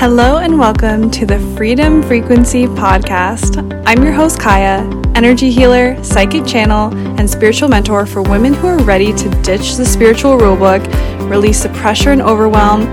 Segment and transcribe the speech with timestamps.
[0.00, 3.58] Hello and welcome to the Freedom Frequency Podcast.
[3.86, 8.82] I'm your host, Kiah, energy healer, psychic channel, and spiritual mentor for women who are
[8.82, 10.80] ready to ditch the spiritual rulebook,
[11.28, 12.84] release the pressure and overwhelm,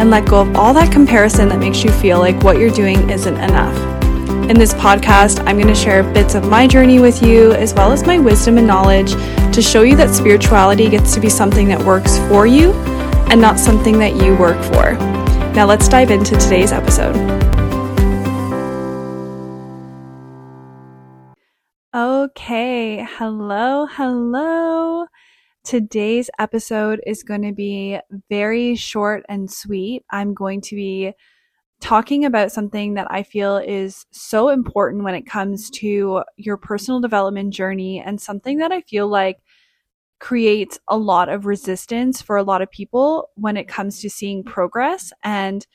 [0.00, 3.10] and let go of all that comparison that makes you feel like what you're doing
[3.10, 3.76] isn't enough.
[4.50, 7.92] In this podcast, I'm going to share bits of my journey with you, as well
[7.92, 9.12] as my wisdom and knowledge,
[9.54, 12.72] to show you that spirituality gets to be something that works for you
[13.30, 15.15] and not something that you work for.
[15.56, 17.16] Now let's dive into today's episode.
[21.94, 25.06] Okay, hello, hello.
[25.64, 30.04] Today's episode is going to be very short and sweet.
[30.10, 31.14] I'm going to be
[31.80, 37.00] talking about something that I feel is so important when it comes to your personal
[37.00, 39.38] development journey and something that I feel like
[40.18, 44.42] creates a lot of resistance for a lot of people when it comes to seeing
[44.42, 45.66] progress and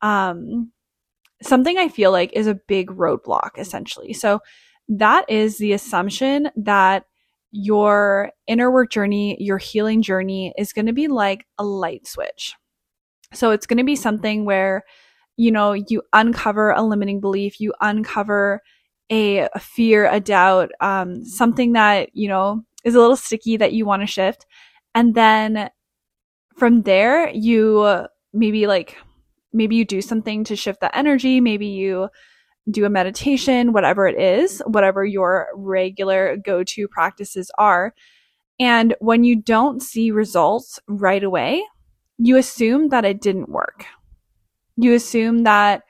[0.00, 0.72] um,
[1.42, 4.12] something I feel like is a big roadblock essentially.
[4.12, 4.40] So
[4.88, 7.04] that is the assumption that
[7.50, 12.54] your inner work journey, your healing journey is going to be like a light switch.
[13.34, 14.82] So it's going to be something where
[15.36, 18.62] you know you uncover a limiting belief, you uncover
[19.10, 23.72] a, a fear, a doubt, um, something that you know is a little sticky that
[23.72, 24.46] you want to shift.
[24.94, 25.70] And then
[26.56, 28.96] from there, you maybe like,
[29.52, 31.40] maybe you do something to shift that energy.
[31.40, 32.08] Maybe you
[32.70, 37.92] do a meditation, whatever it is, whatever your regular go to practices are.
[38.60, 41.64] And when you don't see results right away,
[42.18, 43.86] you assume that it didn't work.
[44.76, 45.82] You assume that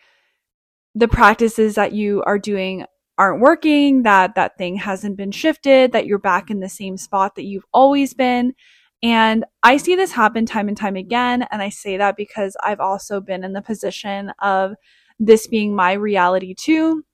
[0.95, 2.87] the practices that you are doing
[3.23, 7.37] aren't working, that that thing hasn't been shifted, that you're back in the same spot
[7.37, 8.53] that you've always been.
[9.01, 11.47] And I see this happen time and time again.
[11.53, 14.73] And I say that because I've also been in the position of
[15.21, 17.05] this being my reality too,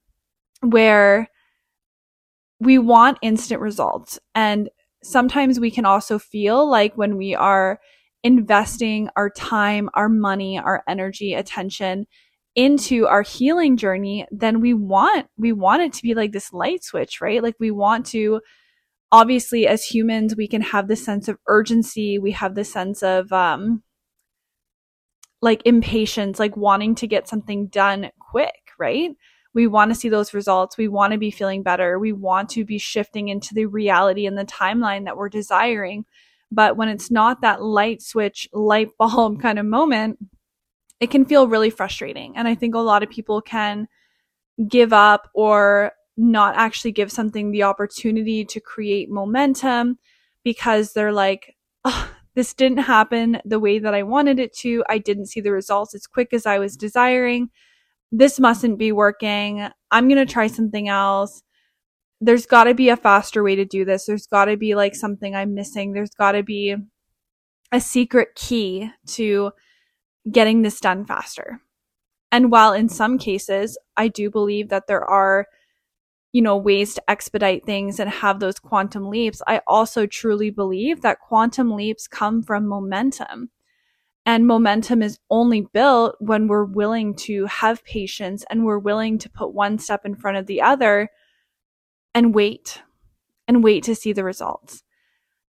[0.62, 1.28] where
[2.58, 4.18] we want instant results.
[4.34, 4.70] And
[5.04, 7.80] sometimes we can also feel like when we are
[8.22, 12.06] investing our time, our money, our energy, attention
[12.58, 16.82] into our healing journey, then we want, we want it to be like this light
[16.82, 17.40] switch, right?
[17.40, 18.40] Like we want to,
[19.12, 22.18] obviously as humans, we can have this sense of urgency.
[22.18, 23.84] We have this sense of, um,
[25.40, 29.10] like impatience, like wanting to get something done quick, right?
[29.54, 30.76] We want to see those results.
[30.76, 31.96] We want to be feeling better.
[32.00, 36.06] We want to be shifting into the reality and the timeline that we're desiring.
[36.50, 40.18] But when it's not that light switch, light bulb kind of moment,
[41.00, 42.36] it can feel really frustrating.
[42.36, 43.88] And I think a lot of people can
[44.68, 49.98] give up or not actually give something the opportunity to create momentum
[50.42, 54.84] because they're like, oh, this didn't happen the way that I wanted it to.
[54.88, 57.50] I didn't see the results as quick as I was desiring.
[58.10, 59.68] This mustn't be working.
[59.90, 61.42] I'm going to try something else.
[62.20, 64.06] There's got to be a faster way to do this.
[64.06, 65.92] There's got to be like something I'm missing.
[65.92, 66.74] There's got to be
[67.70, 69.52] a secret key to
[70.30, 71.60] getting this done faster.
[72.30, 75.46] And while in some cases, I do believe that there are,
[76.32, 81.00] you know, ways to expedite things and have those quantum leaps, I also truly believe
[81.00, 83.50] that quantum leaps come from momentum.
[84.26, 89.30] And momentum is only built when we're willing to have patience and we're willing to
[89.30, 91.08] put one step in front of the other
[92.14, 92.82] and wait
[93.46, 94.82] and wait to see the results.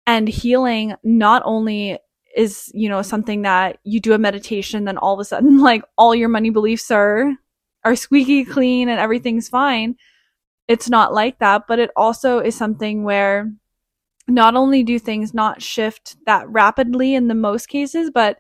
[0.07, 1.99] And healing not only
[2.39, 5.83] is, you know, something that you do a meditation, then all of a sudden, like
[5.99, 7.35] all your money beliefs are,
[7.85, 9.97] are squeaky clean and everything's fine.
[10.69, 13.53] It's not like that, but it also is something where
[14.29, 18.39] not only do things not shift that rapidly in the most cases, but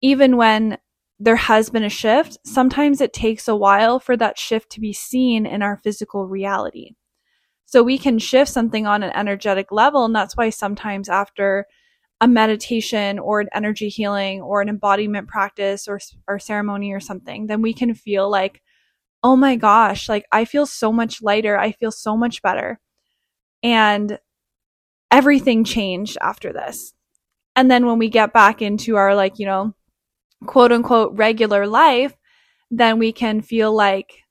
[0.00, 0.78] even when
[1.18, 4.92] there has been a shift, sometimes it takes a while for that shift to be
[4.92, 6.92] seen in our physical reality.
[7.66, 10.04] So we can shift something on an energetic level.
[10.04, 11.66] And that's why sometimes after
[12.20, 17.46] a meditation or an energy healing or an embodiment practice or, or ceremony or something,
[17.46, 18.60] then we can feel like,
[19.22, 21.58] oh my gosh, like I feel so much lighter.
[21.58, 22.80] I feel so much better.
[23.62, 24.18] And
[25.10, 26.92] everything changed after this.
[27.56, 29.74] And then when we get back into our, like, you know,
[30.46, 32.16] quote unquote regular life,
[32.70, 34.22] then we can feel like,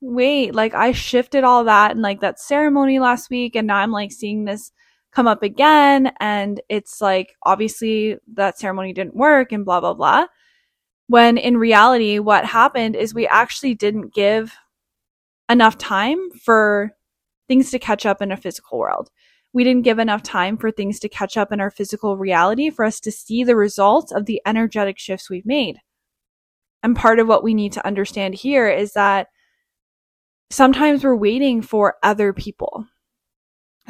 [0.00, 3.54] wait, like I shifted all that and like that ceremony last week.
[3.56, 4.72] And now I'm like seeing this
[5.12, 6.12] come up again.
[6.20, 10.26] And it's like, obviously that ceremony didn't work and blah, blah, blah.
[11.08, 14.54] When in reality, what happened is we actually didn't give
[15.50, 16.92] enough time for
[17.48, 19.10] things to catch up in a physical world.
[19.52, 22.84] We didn't give enough time for things to catch up in our physical reality for
[22.84, 25.78] us to see the results of the energetic shifts we've made.
[26.84, 29.26] And part of what we need to understand here is that
[30.50, 32.86] sometimes we're waiting for other people.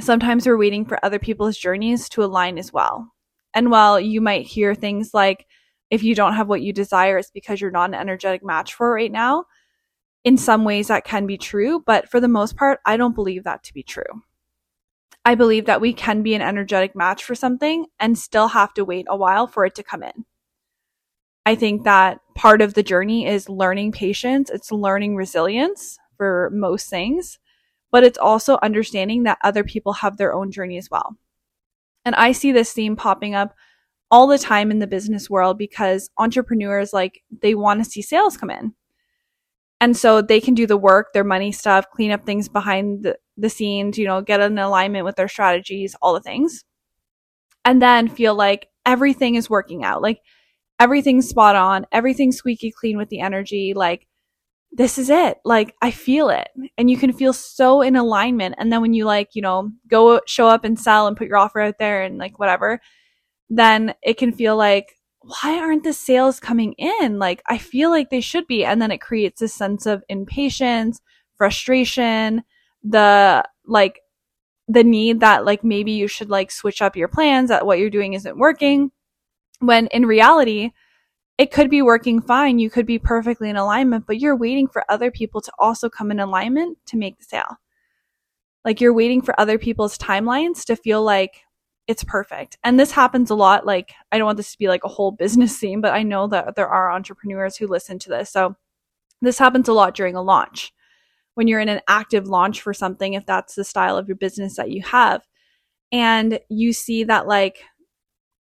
[0.01, 3.13] Sometimes we're waiting for other people's journeys to align as well.
[3.55, 5.47] And while you might hear things like,
[5.91, 8.89] if you don't have what you desire, it's because you're not an energetic match for
[8.89, 9.45] it right now.
[10.23, 13.45] In some ways, that can be true, but for the most part, I don't believe
[13.45, 14.23] that to be true.
[15.25, 18.85] I believe that we can be an energetic match for something and still have to
[18.85, 20.25] wait a while for it to come in.
[21.45, 26.89] I think that part of the journey is learning patience, it's learning resilience for most
[26.89, 27.39] things,
[27.91, 31.17] but it's also understanding that other people have their own journey as well.
[32.05, 33.55] And I see this theme popping up
[34.11, 38.37] all the time in the business world because entrepreneurs like they want to see sales
[38.37, 38.75] come in.
[39.81, 43.17] And so they can do the work, their money stuff, clean up things behind the,
[43.39, 46.65] the scenes, you know, get in alignment with their strategies, all the things.
[47.65, 50.03] And then feel like everything is working out.
[50.03, 50.21] Like
[50.79, 53.73] everything's spot on, everything's squeaky clean with the energy.
[53.75, 54.07] Like
[54.73, 55.39] this is it.
[55.45, 56.49] Like I feel it.
[56.79, 58.55] And you can feel so in alignment.
[58.59, 61.39] And then when you like, you know, go show up and sell and put your
[61.39, 62.81] offer out there and like whatever,
[63.49, 67.19] then it can feel like, why aren't the sales coming in?
[67.19, 68.65] Like, I feel like they should be.
[68.65, 71.01] And then it creates a sense of impatience,
[71.37, 72.43] frustration,
[72.83, 74.01] the like,
[74.69, 77.91] the need that like maybe you should like switch up your plans, that what you're
[77.91, 78.93] doing isn't working.
[79.59, 80.71] When in reality,
[81.41, 82.59] it could be working fine.
[82.59, 86.11] You could be perfectly in alignment, but you're waiting for other people to also come
[86.11, 87.57] in alignment to make the sale.
[88.63, 91.41] Like you're waiting for other people's timelines to feel like
[91.89, 92.59] it's perfect.
[92.63, 93.65] And this happens a lot.
[93.65, 96.27] Like, I don't want this to be like a whole business theme, but I know
[96.27, 98.31] that there are entrepreneurs who listen to this.
[98.31, 98.55] So,
[99.23, 100.75] this happens a lot during a launch.
[101.37, 104.57] When you're in an active launch for something, if that's the style of your business
[104.57, 105.27] that you have,
[105.91, 107.65] and you see that, like,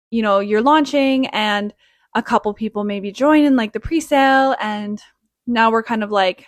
[0.10, 1.74] you know, you're launching and
[2.18, 5.00] a couple people maybe join in like the pre sale, and
[5.46, 6.48] now we're kind of like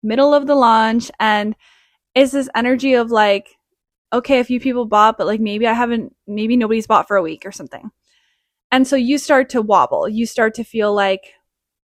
[0.00, 1.56] middle of the launch, and
[2.14, 3.48] is this energy of like,
[4.12, 7.22] okay, a few people bought, but like maybe I haven't, maybe nobody's bought for a
[7.22, 7.90] week or something.
[8.70, 10.08] And so you start to wobble.
[10.08, 11.34] You start to feel like,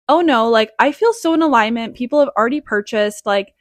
[0.08, 1.96] oh no, like I feel so in alignment.
[1.96, 3.26] People have already purchased.
[3.26, 3.52] Like,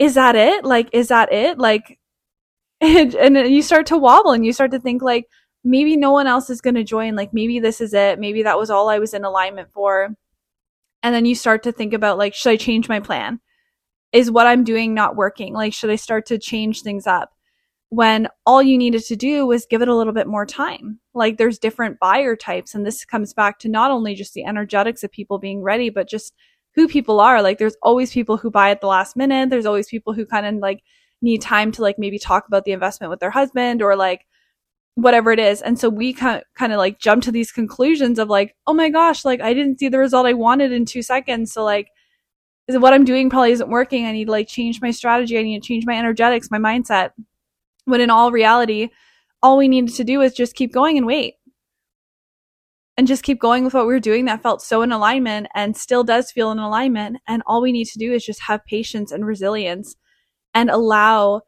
[0.00, 0.64] is that it?
[0.64, 1.58] Like, is that it?
[1.58, 2.00] Like,
[2.80, 5.26] and, and you start to wobble and you start to think like,
[5.64, 7.14] maybe no one else is going to join.
[7.14, 8.18] Like, maybe this is it.
[8.18, 10.14] Maybe that was all I was in alignment for.
[11.02, 13.40] And then you start to think about like, should I change my plan?
[14.12, 15.54] Is what I'm doing not working?
[15.54, 17.32] Like, should I start to change things up?
[17.92, 20.98] when all you needed to do was give it a little bit more time.
[21.12, 22.74] Like there's different buyer types.
[22.74, 26.08] And this comes back to not only just the energetics of people being ready, but
[26.08, 26.32] just
[26.74, 27.42] who people are.
[27.42, 29.50] Like there's always people who buy at the last minute.
[29.50, 30.82] There's always people who kind of like
[31.20, 34.24] need time to like maybe talk about the investment with their husband or like
[34.94, 35.62] whatever it is.
[35.62, 39.24] And so we kind of like jump to these conclusions of like, oh my gosh,
[39.24, 41.52] like I didn't see the result I wanted in two seconds.
[41.52, 41.88] So like,
[42.68, 44.06] is what I'm doing probably isn't working.
[44.06, 45.38] I need to like change my strategy.
[45.38, 47.10] I need to change my energetics, my mindset.
[47.84, 48.90] When in all reality,
[49.42, 51.34] all we needed to do was just keep going and wait.
[52.96, 55.76] And just keep going with what we were doing that felt so in alignment and
[55.76, 57.16] still does feel in alignment.
[57.26, 59.96] And all we need to do is just have patience and resilience
[60.54, 61.40] and allow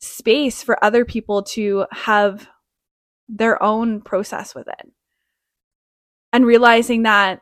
[0.00, 2.46] space for other people to have
[3.28, 4.92] their own process with it.
[6.32, 7.40] And realizing that,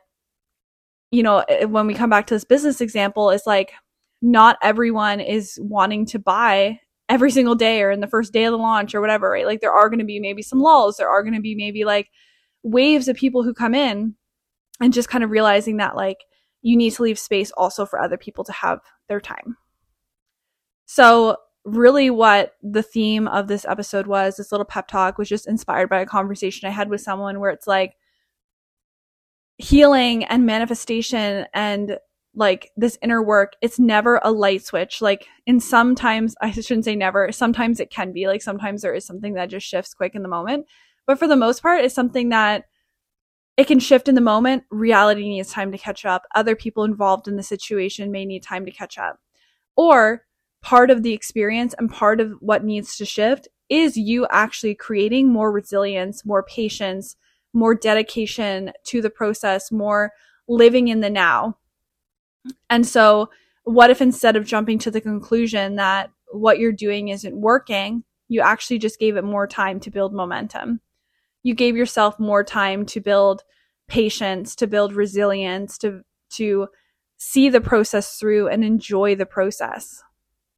[1.11, 3.73] you know, eh, when we come back to this business example, is like
[4.21, 8.51] not everyone is wanting to buy every single day or in the first day of
[8.51, 9.45] the launch or whatever, right?
[9.45, 10.97] Like there are going to be maybe some lulls.
[10.97, 12.09] There are going to be maybe like
[12.63, 14.15] waves of people who come in
[14.79, 16.19] and just kind of realizing that like
[16.61, 19.57] you need to leave space also for other people to have their time.
[20.85, 25.47] So really what the theme of this episode was, this little pep talk was just
[25.47, 27.95] inspired by a conversation I had with someone where it's like
[29.57, 31.97] healing and manifestation and
[32.33, 35.01] like this inner work, it's never a light switch.
[35.01, 39.05] Like in sometimes, I shouldn't say never, sometimes it can be like sometimes there is
[39.05, 40.65] something that just shifts quick in the moment.
[41.05, 42.65] But for the most part, it's something that
[43.57, 44.63] it can shift in the moment.
[44.71, 46.23] Reality needs time to catch up.
[46.33, 49.19] Other people involved in the situation may need time to catch up.
[49.75, 50.25] Or
[50.61, 55.31] part of the experience and part of what needs to shift is you actually creating
[55.31, 57.15] more resilience, more patience,
[57.53, 60.11] more dedication to the process, more
[60.47, 61.57] living in the now
[62.69, 63.29] and so,
[63.63, 68.41] what if instead of jumping to the conclusion that what you're doing isn't working, you
[68.41, 70.79] actually just gave it more time to build momentum?
[71.43, 73.43] You gave yourself more time to build
[73.87, 76.01] patience, to build resilience, to
[76.31, 76.67] to
[77.17, 80.01] see the process through and enjoy the process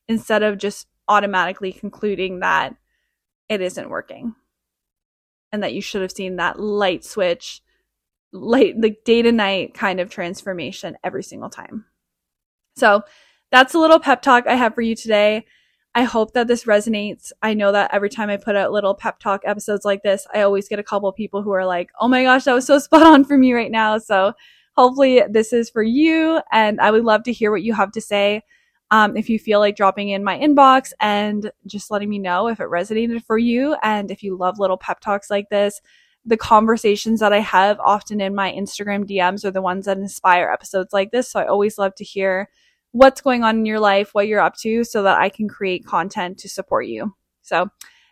[0.07, 2.75] instead of just automatically concluding that
[3.49, 4.35] it isn't working
[5.51, 7.61] and that you should have seen that light switch
[8.33, 11.85] late like day to night kind of transformation every single time.
[12.75, 13.03] So
[13.51, 15.45] that's a little pep talk I have for you today.
[15.95, 17.31] I hope that this resonates.
[17.43, 20.41] I know that every time I put out little pep talk episodes like this, I
[20.41, 23.03] always get a couple people who are like, "Oh my gosh, that was so spot
[23.03, 24.33] on for me right now." So
[24.75, 28.01] hopefully this is for you, and I would love to hear what you have to
[28.01, 28.41] say.
[28.93, 32.59] Um, if you feel like dropping in my inbox and just letting me know if
[32.59, 35.81] it resonated for you, and if you love little pep talks like this,
[36.23, 40.47] the conversations that I have often in my Instagram DMs are the ones that inspire
[40.47, 41.31] episodes like this.
[41.31, 42.49] So I always love to hear
[42.91, 45.87] what's going on in your life, what you're up to, so that I can create
[45.87, 47.15] content to support you.
[47.41, 47.69] So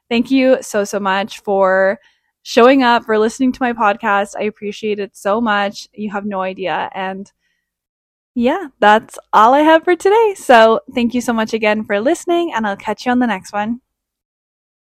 [0.10, 2.00] thank you so, so much for
[2.42, 4.34] showing up, for listening to my podcast.
[4.36, 5.88] I appreciate it so much.
[5.94, 6.90] You have no idea.
[6.96, 7.32] And
[8.36, 10.36] yeah, that's all I have for today.
[10.36, 13.52] So thank you so much again for listening, and I'll catch you on the next
[13.54, 13.82] one.